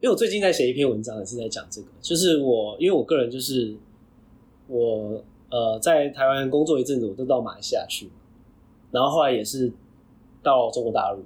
[0.00, 3.74] 因为我最近在写一篇文章，也是在讲这个，就是我因为我个人就是
[4.68, 8.10] 我呃在台湾工作一阵子，我都到马来西亚去，
[8.90, 9.72] 然后后来也是
[10.42, 11.24] 到中国大陆。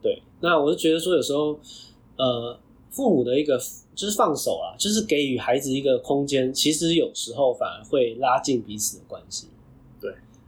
[0.00, 1.60] 对，那我就觉得说，有时候，
[2.16, 2.58] 呃，
[2.88, 3.58] 父母的一个
[3.94, 9.48] 就是放手啦，就是给予孩子一个空间，其实有时候反而会拉近彼此的关系。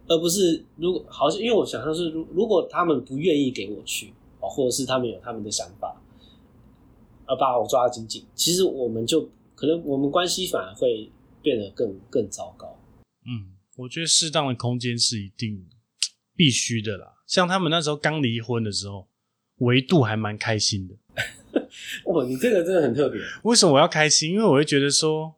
[0.07, 6.01] 对，而不是如果好像，因为我想象是，如如果他们不愿意给我去，哦，或者是他们有他们的想法，
[7.25, 12.77] 而把我抓得紧紧，其实我们就可能我们关系反而会变得更更糟糕。
[13.25, 15.65] 嗯，我觉得适当的空间是一定
[16.35, 17.15] 必须的啦。
[17.25, 19.07] 像他们那时候刚离婚的时候。
[19.59, 20.95] 维度还蛮开心的，
[22.11, 23.21] 哇，你这个真的很特别。
[23.43, 24.33] 为什么我要开心？
[24.33, 25.33] 因为我会觉得说，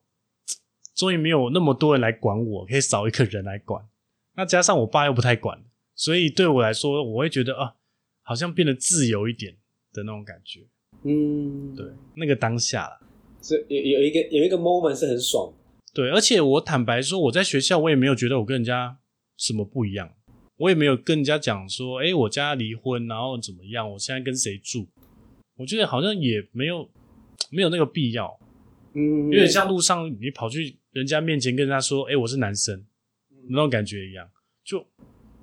[0.96, 3.88] 终于没有那么多人来管我，可以少一个人来管。
[4.38, 5.60] 那加上我爸又不太管，
[5.96, 7.74] 所以对我来说，我会觉得啊，
[8.22, 9.58] 好像变得自由一点
[9.92, 10.62] 的那种感觉。
[11.04, 13.00] 嗯，对，那个当下啦，
[13.42, 15.52] 是有有一个有一个 moment 是很爽。
[15.94, 19.00] 对，而且我坦白说，我在学校我也没有觉得我跟人家
[19.38, 20.14] 什么不一样，
[20.58, 24.88] 我也没有跟人家讲说，哎，我家离婚，然后怎么样，我现在跟谁住，
[25.56, 26.88] 我觉得好像也没有
[27.50, 28.40] 没有那个必要，
[28.94, 32.86] 嗯，有点像路上你跑去人家面前跟人家说，哎，我是男生，
[33.50, 34.30] 那种感觉一样，
[34.64, 34.86] 就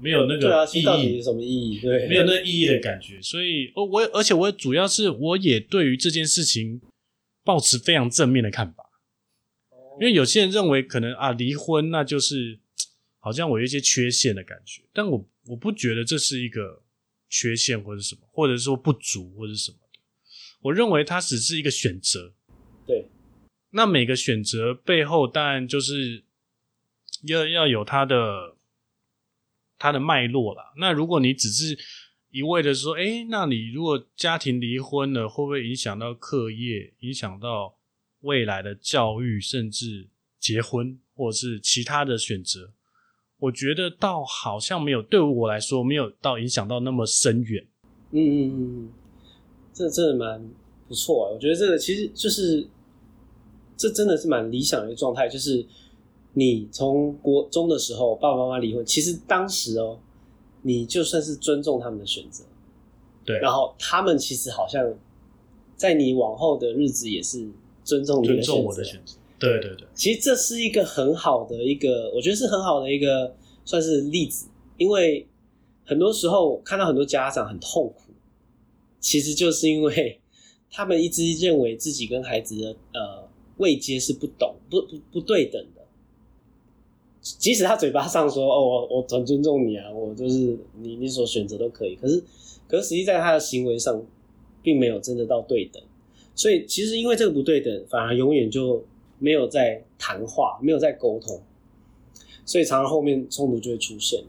[0.01, 1.81] 没有那个意义是，什么意义？
[1.81, 6.81] 对，没有那个意义的感觉，所以，哦，我而且我主要是我也对于这件事情
[7.45, 8.85] 抱持非常正面的看法。
[10.01, 12.59] 因为有些人认为可能啊离婚那就是
[13.21, 16.83] 好像我有一些缺陷的感觉，但我我不觉得这是一个
[17.31, 20.01] 缺陷或者什么，或者说不足或者什么的。
[20.63, 22.35] 我认为它只是一个选择。
[22.85, 23.07] 对，
[23.71, 26.24] 那每个选择背后当然就是
[27.27, 28.55] 要要有它的
[29.79, 30.73] 它的脉络啦。
[30.79, 31.79] 那如果你只是
[32.31, 37.77] 一味的说，哎，那你如果家庭离婚了，会不会影响到课业，影响到
[38.21, 40.09] 未来的教育，甚至
[40.41, 42.73] 结婚或者是其他的选择？
[43.39, 47.67] 我觉得倒好像没有，对我来说没有到影响到那么深远。
[48.13, 48.53] 嗯嗯嗯
[48.87, 48.93] 嗯，
[49.73, 50.51] 这真的蛮
[50.89, 51.33] 不错啊！
[51.35, 52.67] 我觉得这个其实就是，
[53.77, 55.67] 这真的是蛮理想的一个状态，就是
[56.35, 59.99] 你从国中的时候，爸爸妈妈离婚，其实当时哦，
[60.63, 62.45] 你就算是尊重他们的选择，
[63.25, 64.95] 对，然后他们其实好像
[65.77, 67.49] 在你往后的日子也是
[67.85, 69.17] 尊重你的选择，尊重我的选择。
[69.39, 74.47] 对对对，其实这是一个很好的一个，我觉得是很好的一个算是例子，
[74.79, 75.27] 因为
[75.85, 78.13] 很多时候看到很多家长很痛苦，
[79.01, 80.21] 其实就是因为
[80.71, 85.74] 他们一直认为自己跟孩子的呃位阶是不懂、不不不对等的。
[87.25, 92.23] 即使他嘴巴上说哦，我我很尊重你啊，我就是你你所选择都可以，可是
[92.69, 94.05] 可是实际在他的行为上，
[94.63, 95.83] 并没有真的到对等。
[96.35, 98.85] 所以其实因为这个不对等，反而永远就
[99.19, 101.41] 没有在谈话，没有在沟通，
[102.45, 104.23] 所以常常后面冲突就会出现。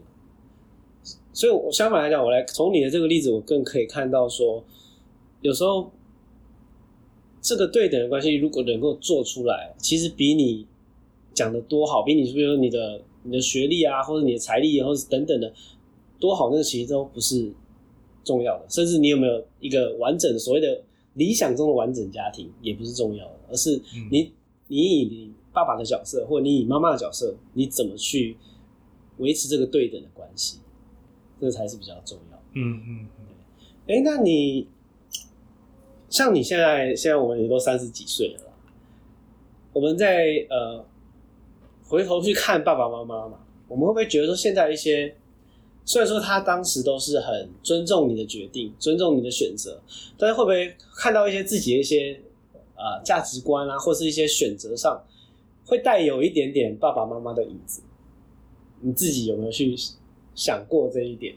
[1.34, 4.64] 所以我相反来讲，我来从你的这个例子，我更可以看到说，
[5.42, 5.90] 有时候
[7.42, 10.66] 这个对等的关系如果能够做出来，其实比你
[11.36, 15.52] 讲的多好，比你比如说你的你的学历啊，或者你的财力，或者等等的
[16.18, 17.52] 多好，那其实都不是
[18.24, 20.82] 重要的，甚至你有没有一个完整的所谓的
[21.14, 24.08] 理想中的完整家庭也不是重要的，而是嗯。
[24.10, 24.32] 你
[24.68, 28.36] 你以你爸爸的角色，或者你以妈妈的角色，你怎么去
[29.18, 30.58] 维持这个对等的关系，
[31.40, 32.42] 这才是比较重要的。
[32.54, 33.26] 嗯嗯嗯，
[33.86, 34.66] 哎，那你
[36.10, 38.40] 像你现在，现在我们也都三十几岁了，
[39.72, 40.84] 我们在呃
[41.88, 45.14] 回头去看爸爸妈妈嘛，我们会不会觉得说现在一些
[45.84, 49.80] 虽然说他当时都是很尊重你的决定，尊重你的选择，
[50.18, 52.20] 但是会不会看到一些自己的一些
[52.74, 55.00] 呃价值观啊，或是一些选择上，
[55.64, 57.82] 会带有一点点爸爸妈妈的影子？
[58.80, 59.76] 你自己有没有去
[60.34, 61.36] 想过这一点？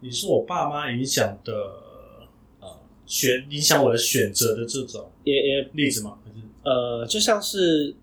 [0.00, 1.52] 你是我爸妈影响的
[2.60, 2.68] 呃
[3.04, 6.18] 选影响我的选择的这种也也例子吗？
[6.24, 7.94] 还是呃，就像是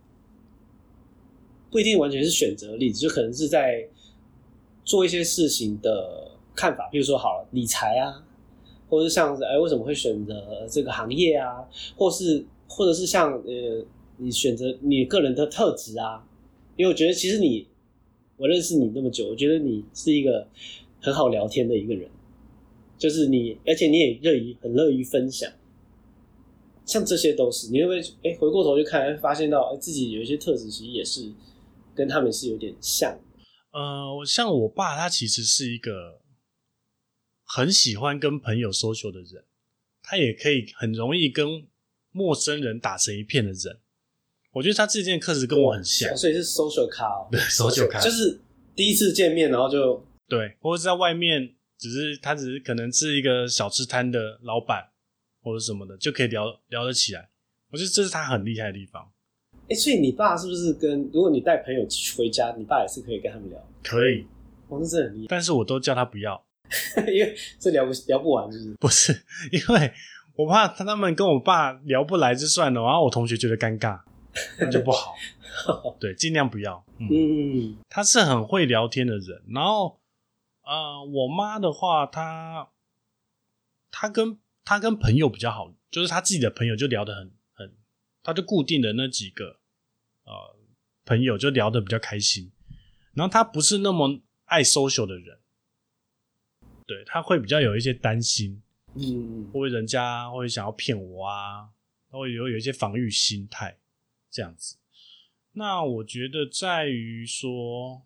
[1.69, 3.87] 不一定完全是选择例子，就可能是在
[4.83, 8.23] 做一些事情的看法，比如说好理财啊，
[8.89, 11.63] 或者是像是哎为什么会选择这个行业啊，
[11.95, 13.85] 或是或者是像呃
[14.17, 16.25] 你选择你个人的特质啊，
[16.75, 17.67] 因为我觉得其实你
[18.37, 20.47] 我认识你那么久，我觉得你是一个
[21.01, 22.09] 很好聊天的一个人，
[22.97, 25.51] 就是你，而且你也乐于很乐于分享。
[26.85, 31.29] 像这些都是，你会不会哎、回过头去看，发现到哎、自己有一些特质，其实也是
[31.97, 33.19] 跟他们是有点像。
[33.71, 36.21] 呃，我像我爸，他其实是一个
[37.43, 39.43] 很喜欢跟朋友 social 的人，
[40.03, 41.67] 他也可以很容易跟
[42.11, 43.79] 陌生人打成一片的人。
[44.53, 48.39] 我觉得他这件课是跟我很像，所以是 social 咖哦，对，social 咖就是
[48.75, 54.91] 第一次见面，然后就对，或者在外面，只是他只是可能是一个小吃摊的老板
[55.41, 57.29] 或者什么的，就可以聊聊得起来。
[57.69, 59.11] 我觉得这是他很厉害的地方。
[59.69, 61.85] 哎、所以你爸是不是跟如果你带朋友
[62.17, 63.59] 回家，你爸也是可以跟他们聊？
[63.83, 64.25] 可以，
[64.69, 66.41] 哦，那真的很厉害但是我都叫他不要，
[67.07, 69.13] 因为这聊不聊不完，是不是不是
[69.51, 69.91] 因为
[70.35, 73.99] 我怕他他们跟我爸聊不来就算了，然后我同学觉得尴尬，
[74.59, 75.15] 那就不好。
[75.99, 76.85] 对，尽量不要。
[76.99, 79.41] 嗯，嗯他是很会聊天的人。
[79.49, 79.99] 然后，
[80.63, 82.69] 呃，我妈的话，她
[83.89, 87.73] 她跟她跟朋友比较好就是她自己的朋友就聊得很很，
[88.21, 89.56] 他就固定的那几个
[90.27, 90.55] 呃
[91.05, 92.51] 朋友就聊得比较开心，
[93.13, 95.39] 然后他不是那么爱 social 的人，
[96.85, 98.61] 对他会比较有一些担心，
[98.93, 101.69] 嗯会人家会想要骗我啊，
[102.09, 103.79] 他会有有一些防御心态
[104.29, 104.77] 这样子。
[105.53, 108.05] 那我觉得在于说，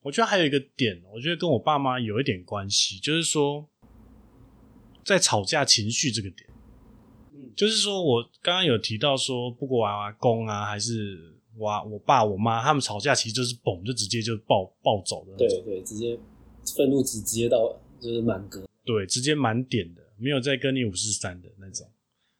[0.00, 3.68] 我觉得还有一个点，我觉得跟我爸妈有一点关系，就是说，
[5.04, 6.48] 在吵架情绪这个点，
[7.44, 16.18] 嗯就是说我刚刚有提到说，不管娃娃公啊，还是我啊我爸我妈，他们吵架其实就是嘣就直接就暴暴走的对对，直接
[16.76, 18.64] 愤怒值直接到就是满格。
[18.84, 21.86] 对，直接满点的，没有再跟你五四三的那种。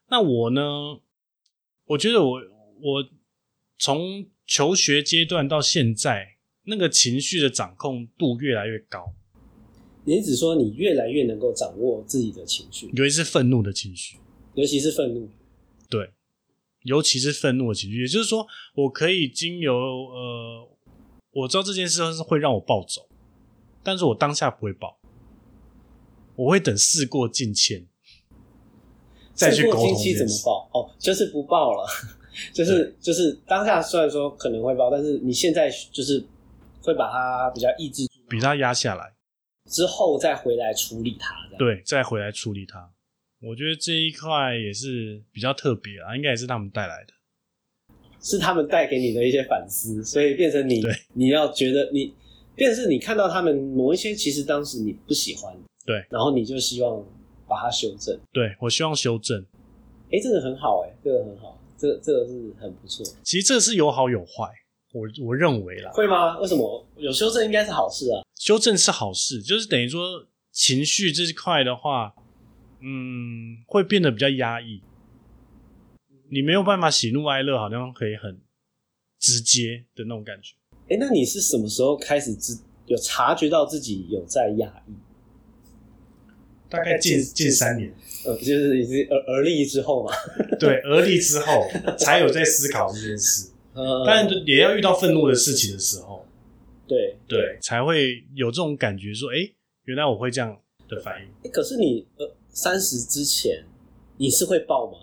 [0.08, 1.00] 那我呢？
[1.86, 2.40] 我觉得我
[2.80, 3.08] 我
[3.78, 9.12] 从求学阶段到现在，那个情绪的掌控度越来越高，
[10.04, 14.16] 你只说你越来越能够掌握自己的情绪，尤其是愤怒的情绪，
[14.54, 15.28] 尤其是愤怒。
[15.88, 16.12] 对，
[16.82, 18.02] 尤其是愤怒的情绪。
[18.02, 20.68] 也就是说，我可以经由呃，
[21.32, 23.08] 我知道这件事是会让我暴走，
[23.82, 24.98] 但是我当下不会暴，
[26.36, 27.86] 我会等事过境迁。
[29.34, 30.70] 再去沟通怎么这件事报？
[30.72, 31.84] 哦，就是不报了，
[32.52, 36.24] 就是就是当下虽然说可能会报，但是你现在就是
[36.80, 39.12] 会把它比较抑制住，比它压下来，
[39.68, 41.34] 之后再回来处理它。
[41.58, 42.93] 对，再回来处理它。
[43.46, 47.12] 我觉得这一块也是比较特别啊，应该也是他们带来的。
[48.20, 52.14] 是他们带给你的一些反思，所以变成你对你要觉得你，
[52.54, 55.54] 变成是你看到他们某一些其实当时你不喜欢，
[55.84, 57.04] 对，然后你就希望
[57.46, 58.18] 把它修正。
[58.32, 59.44] 对我希望修正，
[60.10, 63.04] 哎，这个很好，哎，这个很好，这这个是很不错。
[63.22, 64.48] 其实这是有好有坏，
[64.94, 66.38] 我我认为啦，会吗？
[66.38, 68.24] 为什么有修正应该是好事啊？
[68.34, 72.14] 修正是好事，就是等于说情绪这一块的话，
[72.84, 74.82] 嗯，会变得比较压抑，
[76.30, 78.38] 你没有办法喜怒哀乐，好像可以很
[79.18, 80.54] 直接的那种感觉。
[80.90, 84.92] 哎，那你是什么时候开始知有察觉到自己有在压抑？
[86.68, 87.94] 大概近近三年，
[88.26, 90.12] 呃，就是已经而而立之后嘛。
[90.58, 96.26] 对，而立之后才有在思考这件事，呃， 但也要遇到愤怒的事情的时候，
[96.88, 99.48] 对，对，才会有这种感觉，说，哎、
[99.84, 103.66] 原来我会这样的反应，诶可是你呃三十之前
[104.16, 104.98] 你是会爆吗？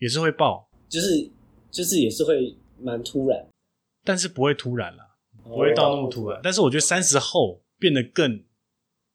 [0.00, 1.30] 也是会爆，就是
[1.70, 3.46] 就是也是会蛮突然，
[4.04, 6.40] 但是不会突然啦，不会到那么突然。
[6.42, 8.42] 但是我觉得三十后变得更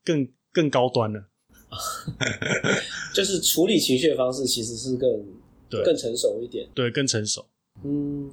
[0.04, 1.30] 更更高端了，
[3.14, 5.10] 就是处理情绪的方式其实是更
[5.68, 6.70] 对更成熟一点。
[6.76, 7.44] 对，更成熟。
[7.84, 8.30] 嗯，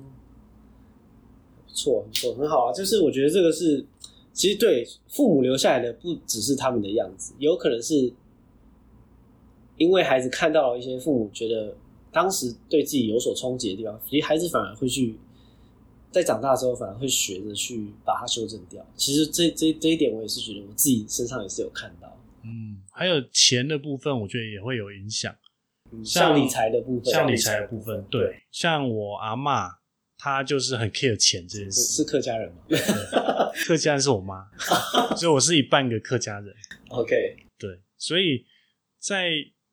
[1.66, 2.72] 不错，不错，很好啊。
[2.72, 3.86] 就是我觉得这个是，
[4.34, 8.12] 其实对父母留下来的不只是他们的样子，有可能是
[9.80, 11.74] 因为孩子看到了一些父母觉得
[12.12, 15.18] 当时对自己有所冲击的地方，其实孩子反而会去
[16.10, 18.86] 在长大之后反而会学着去把它修正掉。
[18.94, 22.14] 其实这这这一点我也是觉得我自己身上也是有看到，
[22.44, 25.34] 嗯，还有钱的部分，我觉得也会有影响。
[26.04, 29.78] 像理财的部分，像理财的部分，对，像我阿妈，
[30.18, 31.80] 她就是很 care 钱这件事。
[31.80, 32.56] 是客家人吗
[33.66, 34.46] 客家人是我妈，
[35.16, 36.54] 所以我是一半个客家人。
[36.90, 37.14] ？OK，
[37.58, 38.44] 对，所以
[38.98, 39.30] 在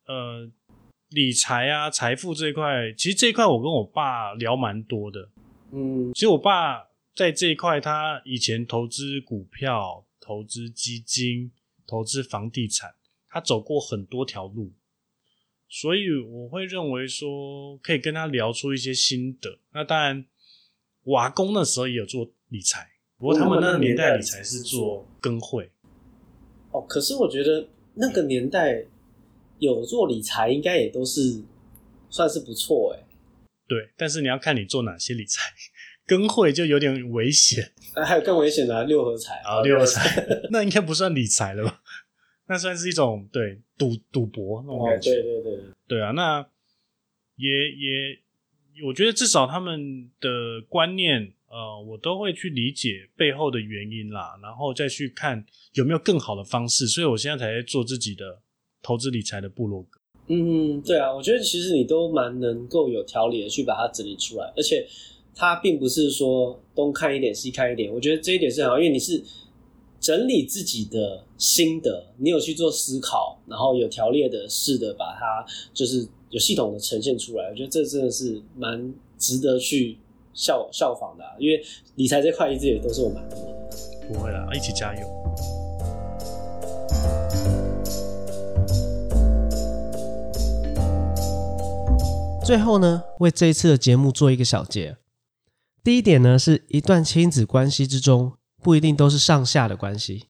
[0.07, 0.49] 呃
[1.09, 5.29] 理财啊、财富这一块，其实这一块我跟我爸聊蛮多的。
[5.71, 11.51] 嗯其实我爸在这一块，他以前投资股票、投资基金、
[11.85, 12.95] 投资房地产，
[13.29, 14.71] 他走过很多条路，
[15.67, 19.59] 所以我会认为说可以跟他聊出一些心得。
[19.73, 20.25] 那当然，
[21.03, 25.69] 我阿公那时候也有做理财，不过他们那个年代理财是做跟会，
[26.71, 28.85] 哦，可是我觉得那个年代
[29.59, 31.41] 有做理财，应该也都是
[32.09, 33.03] 算是不错哎。
[33.67, 35.41] 对，但是你要看你做哪些理财，
[36.05, 41.81] 跟会就有点危险啊 还有更危险的啊六合彩啊，六合彩 那应该不算理财了吧？
[42.47, 45.11] 那算是一种对赌赌博那种哦感，觉。
[45.11, 46.47] 对对对对，对啊，那
[47.35, 56.87] 也也，我觉得至少他们的观念，呃，我都会去理解背后的原因啦，然后再去看有没有更好的方式。
[56.87, 58.41] 所以我现在才在做自己的
[58.87, 59.99] 投资理财的部落格。
[60.27, 64.87] 嗯，对啊，我觉得其实你都蛮能够有条理的去把它整理出来，而且
[65.35, 69.21] 它并不是说东看一点西看一点，我觉得这一点是很好，因为你是
[69.99, 79.97] 整理自己的心得，你有去做思考，然后有条列的试的把它就是有系统的呈现出来，我觉得这真的是蛮值得去
[80.33, 81.61] 效效仿的、啊，因为
[81.95, 83.67] 理财这块一直也都是我蛮多的。
[84.07, 85.26] 不会啦，一起加油。
[92.47, 94.95] 最后呢，为这一次的节目做一个小结。
[95.83, 100.27] 第一点呢，是一段亲子关系之中，不一定都是上下的关系。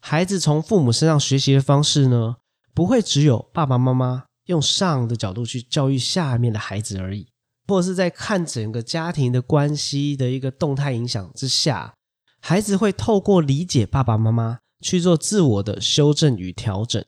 [0.00, 2.38] 孩子从父母身上学习的方式呢，
[2.74, 7.28] 不会只有爸爸妈妈用上的角度去教育下面的孩子而已，
[7.68, 11.94] 或者是在看整个家庭的关系的一个动态影响之下，
[12.40, 17.04] 孩子会透过理解爸爸妈妈去做自我的修正与调整。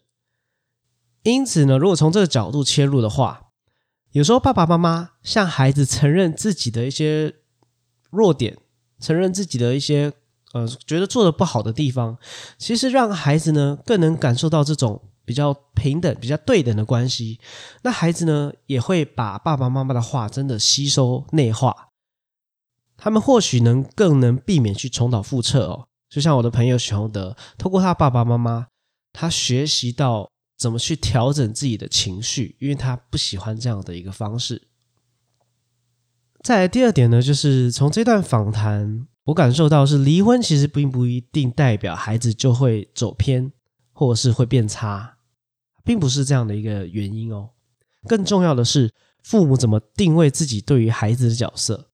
[1.25, 3.43] 因此呢，如果从这个角度切入的话，
[4.17, 7.35] 有时候爸爸妈妈向孩子承认自己的一些
[8.09, 8.57] 弱点，
[8.99, 10.11] 承认自己的一些
[10.55, 12.17] 呃觉得做的不好的地方，
[12.57, 17.39] 其实让孩子呢更能感受到这种比较平等、比较对等的关系。
[17.83, 21.91] 那孩子呢也会把爸爸妈妈的话真的吸收内化，
[22.97, 25.89] 他们或许能更能避免去重蹈覆辙哦。
[26.09, 28.69] 就像我的朋友许宏德，透过他爸爸妈妈，
[29.13, 30.31] 他学习到。
[30.57, 32.57] 怎么去调整自己的情绪？
[32.61, 34.69] 因为他不喜欢这样的一个方式。
[36.43, 43.53] 再来第二点呢，就是从这段访谈，我感受到是离婚其实并不一定代表孩子就会走偏，
[43.93, 45.19] 或者是会变差，
[45.85, 47.51] 并不是这样的一个原因哦。
[48.07, 51.91] 更重要的是，父母怎么定位自己对于孩子的角色。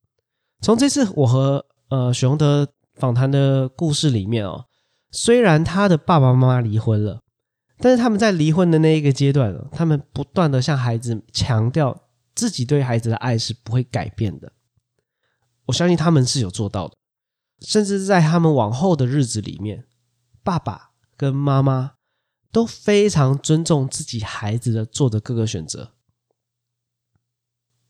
[0.61, 4.67] 从这次我和呃许宏德访谈的故事里面哦，
[5.11, 7.23] 虽然他的爸爸妈妈离婚了。
[7.83, 14.53] 但是他们在离婚的那一个阶段，他们不断的向孩子强调自己对孩子的爱是不会改变的。
[15.66, 16.97] 我相信他们是有做到的，
[17.61, 19.85] 甚至在他们往后的日子里面，
[20.45, 21.95] 爸爸跟妈妈
[22.53, 25.95] 都非常尊重自己孩子的做的各个选择。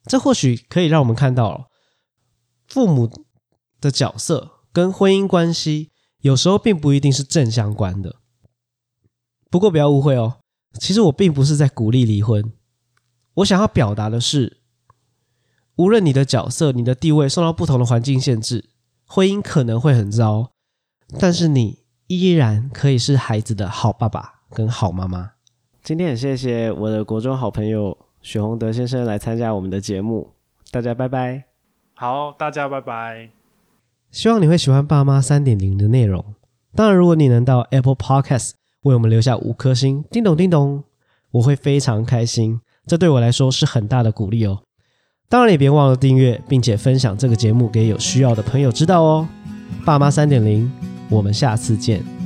[0.05, 1.69] 这或许可以让我们看到，
[2.67, 3.27] 父母
[3.79, 8.22] 的角色跟婚姻关系有时候并不一定是正相关的。
[9.53, 10.39] 不过不要误会哦，
[10.81, 12.55] 其实我并不是在鼓励离婚。
[13.35, 14.63] 我想要表达的是，
[15.77, 18.71] 无论你的角色、你的地位受到不同的环境限制，
[19.07, 20.53] 婚姻可能会很糟，
[21.21, 25.33] 但是你依然可以是孩子的好爸爸跟好妈妈。
[25.83, 30.33] 今天很谢谢我的国中好朋友许宏德先生来参加我们的节目，
[30.71, 31.45] 大家拜拜。
[31.93, 33.29] 好，大家拜拜。
[34.11, 36.25] 希望你会喜欢爸妈三点零的内容。
[36.75, 38.62] 当然，如果你能到 Apple Podcast。
[38.83, 40.83] 为我们留下五颗星，叮咚叮咚，
[41.31, 44.63] 我会非常开心，这对我来说是很大的鼓励哦。
[45.29, 49.27] 当然也别忘了订阅，并且分享这个节目给有需要的朋友知道哦。
[49.85, 50.71] 爸妈三点零，
[51.09, 52.22] 我们下次见。